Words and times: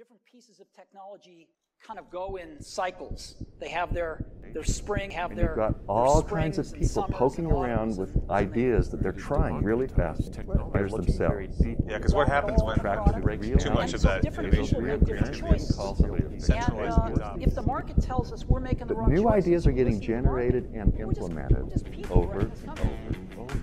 different 0.00 0.24
pieces 0.24 0.60
of 0.60 0.66
technology 0.72 1.46
kind 1.86 1.98
of 1.98 2.08
go 2.10 2.36
in 2.36 2.58
cycles. 2.62 3.34
They 3.60 3.68
have 3.68 3.92
their 3.92 4.24
their 4.54 4.64
spring, 4.64 5.10
have 5.10 5.30
And 5.30 5.38
their 5.38 5.48
you've 5.48 5.56
got 5.56 5.72
their 5.86 5.90
all 5.94 6.22
kinds 6.22 6.56
of 6.56 6.72
people 6.72 7.02
poking 7.10 7.44
around 7.44 7.98
with 7.98 8.14
and- 8.14 8.22
and 8.22 8.30
ideas 8.30 8.90
that 8.92 9.02
they're 9.02 9.12
trying 9.30 9.62
really 9.62 9.88
fast 9.88 10.32
to 10.32 10.42
betters 10.72 10.92
themselves. 10.92 11.60
Yeah, 11.60 11.98
because 11.98 12.14
what 12.14 12.28
happens 12.28 12.62
when 12.62 12.78
Track 12.78 13.04
to 13.04 13.20
break 13.20 13.42
too 13.42 13.70
much 13.72 13.92
of 13.92 14.00
so 14.00 14.08
that 14.08 14.24
innovation 14.24 14.64
people 14.64 14.84
have 14.86 15.00
different 15.00 15.36
happens, 15.36 15.38
choices. 15.38 15.76
Call 15.76 15.94
somebody 15.94 16.24
And 16.24 16.42
centralized 16.42 16.98
uh, 17.20 17.36
if 17.38 17.54
the 17.54 17.62
market 17.62 18.00
tells 18.00 18.32
us 18.32 18.46
we're 18.46 18.60
making 18.60 18.86
the 18.86 18.94
But 18.94 19.00
wrong 19.00 19.10
new 19.10 19.22
choices, 19.24 19.44
ideas 19.44 19.66
are 19.66 19.70
we're 19.70 19.76
getting 19.76 19.98
listening 20.00 20.16
to 20.16 20.22
the 20.22 20.28
market. 20.30 20.50
generated 20.62 20.80
and 20.80 21.00
implemented 21.00 21.62
we're 21.64 21.70
just 21.72 21.90
people 21.90 22.18
over 22.20 22.38
and 22.40 22.52
over 22.52 22.66
company. 22.66 22.96
and 23.12 23.38
over. 23.38 23.60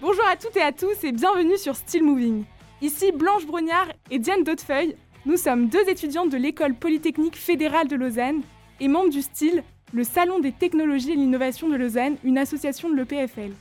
Bonjour 0.00 0.24
à 0.26 0.36
toutes 0.36 0.56
et 0.56 0.62
à 0.62 0.72
tous 0.72 1.04
et 1.04 1.12
bienvenue 1.12 1.56
sur 1.56 1.76
Still 1.76 2.02
Moving. 2.02 2.44
Ici 2.82 3.12
Blanche 3.12 3.46
Brognard 3.46 3.86
et 4.10 4.18
Diane 4.18 4.42
Dautefeuille. 4.42 4.96
Nous 5.24 5.36
sommes 5.36 5.68
deux 5.68 5.88
étudiantes 5.88 6.30
de 6.30 6.36
l'École 6.36 6.74
Polytechnique 6.74 7.36
Fédérale 7.36 7.86
de 7.86 7.94
Lausanne 7.94 8.42
et 8.80 8.88
membres 8.88 9.10
du 9.10 9.22
STIL, 9.22 9.62
le 9.92 10.02
Salon 10.02 10.40
des 10.40 10.50
technologies 10.50 11.12
et 11.12 11.14
l'innovation 11.14 11.68
de 11.68 11.76
Lausanne, 11.76 12.16
une 12.24 12.38
association 12.38 12.90
de 12.90 12.96
l'EPFL. 12.96 13.52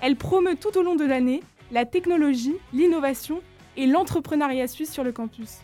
Elle 0.00 0.14
promeut 0.14 0.54
tout 0.54 0.78
au 0.78 0.84
long 0.84 0.94
de 0.94 1.04
l'année 1.04 1.42
la 1.72 1.84
technologie, 1.84 2.54
l'innovation 2.72 3.40
et 3.76 3.86
l'entrepreneuriat 3.86 4.68
suisse 4.68 4.92
sur 4.92 5.02
le 5.02 5.10
campus. 5.10 5.58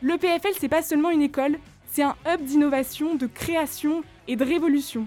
L'EPFL, 0.00 0.54
c'est 0.58 0.70
pas 0.70 0.80
seulement 0.80 1.10
une 1.10 1.20
école, 1.20 1.58
c'est 1.88 2.04
un 2.04 2.16
hub 2.26 2.40
d'innovation, 2.42 3.16
de 3.16 3.26
création 3.26 4.02
et 4.28 4.36
de 4.36 4.44
révolution. 4.46 5.06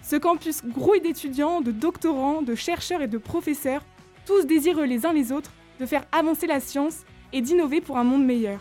Ce 0.00 0.16
campus 0.16 0.64
grouille 0.64 1.02
d'étudiants, 1.02 1.60
de 1.60 1.70
doctorants, 1.70 2.40
de 2.40 2.54
chercheurs 2.54 3.02
et 3.02 3.08
de 3.08 3.18
professeurs, 3.18 3.84
tous 4.24 4.46
désireux 4.46 4.86
les 4.86 5.04
uns 5.04 5.12
les 5.12 5.32
autres 5.32 5.52
de 5.80 5.86
faire 5.86 6.04
avancer 6.12 6.46
la 6.46 6.60
science 6.60 7.04
et 7.32 7.40
d'innover 7.40 7.80
pour 7.80 7.98
un 7.98 8.04
monde 8.04 8.24
meilleur. 8.24 8.60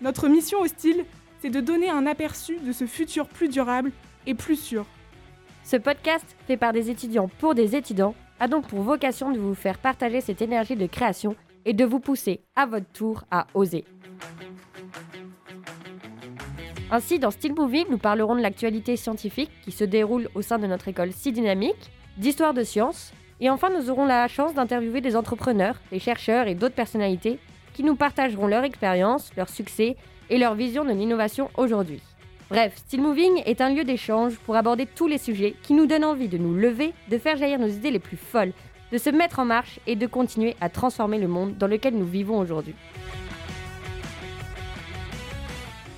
Notre 0.00 0.28
mission 0.28 0.60
au 0.60 0.66
style, 0.66 1.04
c'est 1.40 1.50
de 1.50 1.60
donner 1.60 1.90
un 1.90 2.06
aperçu 2.06 2.58
de 2.58 2.72
ce 2.72 2.86
futur 2.86 3.28
plus 3.28 3.48
durable 3.48 3.92
et 4.26 4.34
plus 4.34 4.56
sûr. 4.56 4.86
Ce 5.64 5.76
podcast, 5.76 6.24
fait 6.46 6.56
par 6.56 6.72
des 6.72 6.90
étudiants 6.90 7.28
pour 7.38 7.54
des 7.54 7.74
étudiants, 7.76 8.14
a 8.38 8.48
donc 8.48 8.68
pour 8.68 8.82
vocation 8.82 9.30
de 9.32 9.38
vous 9.38 9.54
faire 9.54 9.78
partager 9.78 10.20
cette 10.20 10.42
énergie 10.42 10.76
de 10.76 10.86
création 10.86 11.34
et 11.64 11.72
de 11.72 11.84
vous 11.84 12.00
pousser 12.00 12.40
à 12.54 12.66
votre 12.66 12.86
tour 12.92 13.24
à 13.30 13.46
oser. 13.54 13.84
Ainsi, 16.90 17.18
dans 17.18 17.32
Still 17.32 17.54
Moving, 17.54 17.86
nous 17.90 17.98
parlerons 17.98 18.36
de 18.36 18.42
l'actualité 18.42 18.96
scientifique 18.96 19.50
qui 19.64 19.72
se 19.72 19.82
déroule 19.82 20.28
au 20.36 20.42
sein 20.42 20.58
de 20.58 20.68
notre 20.68 20.86
école 20.86 21.12
si 21.12 21.32
dynamique, 21.32 21.90
d'histoire 22.16 22.54
de 22.54 22.62
science, 22.62 23.12
et 23.40 23.50
enfin 23.50 23.68
nous 23.70 23.90
aurons 23.90 24.06
la 24.06 24.28
chance 24.28 24.54
d'interviewer 24.54 25.00
des 25.00 25.16
entrepreneurs, 25.16 25.76
des 25.90 25.98
chercheurs 25.98 26.46
et 26.48 26.54
d'autres 26.54 26.74
personnalités 26.74 27.38
qui 27.74 27.82
nous 27.82 27.96
partageront 27.96 28.46
leur 28.46 28.64
expérience, 28.64 29.30
leur 29.36 29.48
succès 29.48 29.96
et 30.30 30.38
leur 30.38 30.54
vision 30.54 30.84
de 30.84 30.92
l'innovation 30.92 31.50
aujourd'hui. 31.56 32.00
Bref, 32.48 32.76
Still 32.76 33.02
Moving 33.02 33.42
est 33.44 33.60
un 33.60 33.70
lieu 33.70 33.84
d'échange 33.84 34.36
pour 34.38 34.56
aborder 34.56 34.86
tous 34.86 35.08
les 35.08 35.18
sujets 35.18 35.54
qui 35.62 35.74
nous 35.74 35.86
donnent 35.86 36.04
envie 36.04 36.28
de 36.28 36.38
nous 36.38 36.54
lever, 36.54 36.92
de 37.10 37.18
faire 37.18 37.36
jaillir 37.36 37.58
nos 37.58 37.66
idées 37.66 37.90
les 37.90 37.98
plus 37.98 38.16
folles, 38.16 38.52
de 38.92 38.98
se 38.98 39.10
mettre 39.10 39.40
en 39.40 39.44
marche 39.44 39.80
et 39.86 39.96
de 39.96 40.06
continuer 40.06 40.56
à 40.60 40.68
transformer 40.68 41.18
le 41.18 41.26
monde 41.26 41.56
dans 41.58 41.66
lequel 41.66 41.94
nous 41.94 42.06
vivons 42.06 42.38
aujourd'hui. 42.38 42.74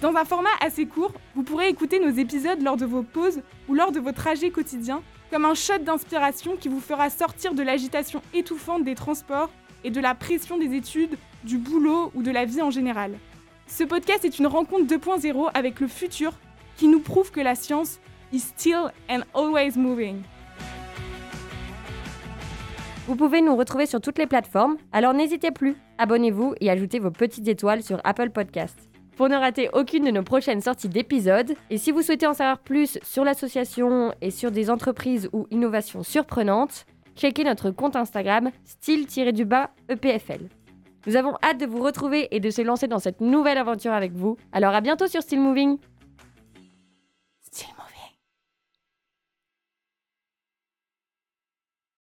Dans 0.00 0.14
un 0.14 0.24
format 0.24 0.48
assez 0.60 0.86
court, 0.86 1.12
vous 1.34 1.42
pourrez 1.42 1.68
écouter 1.68 1.98
nos 1.98 2.10
épisodes 2.10 2.62
lors 2.62 2.76
de 2.76 2.86
vos 2.86 3.02
pauses 3.02 3.42
ou 3.68 3.74
lors 3.74 3.90
de 3.90 3.98
vos 3.98 4.12
trajets 4.12 4.50
quotidiens, 4.50 5.02
comme 5.32 5.44
un 5.44 5.54
shot 5.54 5.78
d'inspiration 5.78 6.56
qui 6.56 6.68
vous 6.68 6.78
fera 6.78 7.10
sortir 7.10 7.52
de 7.52 7.64
l'agitation 7.64 8.22
étouffante 8.32 8.84
des 8.84 8.94
transports 8.94 9.50
et 9.82 9.90
de 9.90 10.00
la 10.00 10.14
pression 10.14 10.56
des 10.56 10.72
études, 10.76 11.18
du 11.42 11.58
boulot 11.58 12.12
ou 12.14 12.22
de 12.22 12.30
la 12.30 12.44
vie 12.44 12.62
en 12.62 12.70
général. 12.70 13.18
Ce 13.66 13.82
podcast 13.82 14.24
est 14.24 14.38
une 14.38 14.46
rencontre 14.46 14.86
2.0 14.86 15.50
avec 15.52 15.80
le 15.80 15.88
futur 15.88 16.32
qui 16.76 16.86
nous 16.86 17.00
prouve 17.00 17.32
que 17.32 17.40
la 17.40 17.56
science 17.56 17.98
is 18.32 18.38
still 18.38 18.92
and 19.10 19.22
always 19.34 19.72
moving. 19.76 20.22
Vous 23.08 23.16
pouvez 23.16 23.40
nous 23.40 23.56
retrouver 23.56 23.86
sur 23.86 24.00
toutes 24.00 24.18
les 24.18 24.26
plateformes, 24.26 24.76
alors 24.92 25.12
n'hésitez 25.12 25.50
plus, 25.50 25.74
abonnez-vous 25.98 26.54
et 26.60 26.70
ajoutez 26.70 27.00
vos 27.00 27.10
petites 27.10 27.48
étoiles 27.48 27.82
sur 27.82 28.00
Apple 28.04 28.30
Podcasts. 28.30 28.88
Pour 29.18 29.28
ne 29.28 29.34
rater 29.34 29.68
aucune 29.72 30.04
de 30.04 30.12
nos 30.12 30.22
prochaines 30.22 30.60
sorties 30.60 30.88
d'épisodes, 30.88 31.52
et 31.70 31.78
si 31.78 31.90
vous 31.90 32.02
souhaitez 32.02 32.28
en 32.28 32.34
savoir 32.34 32.60
plus 32.60 33.00
sur 33.02 33.24
l'association 33.24 34.14
et 34.20 34.30
sur 34.30 34.52
des 34.52 34.70
entreprises 34.70 35.28
ou 35.32 35.48
innovations 35.50 36.04
surprenantes, 36.04 36.86
checkez 37.16 37.42
notre 37.42 37.72
compte 37.72 37.96
Instagram 37.96 38.52
style-du-bas 38.64 39.70
EPFL. 39.88 40.42
Nous 41.08 41.16
avons 41.16 41.34
hâte 41.42 41.58
de 41.58 41.66
vous 41.66 41.82
retrouver 41.82 42.28
et 42.30 42.38
de 42.38 42.48
se 42.50 42.62
lancer 42.62 42.86
dans 42.86 43.00
cette 43.00 43.20
nouvelle 43.20 43.58
aventure 43.58 43.92
avec 43.92 44.12
vous, 44.12 44.36
alors 44.52 44.72
à 44.72 44.80
bientôt 44.80 45.08
sur 45.08 45.20
Still 45.20 45.40
Moving 45.40 45.78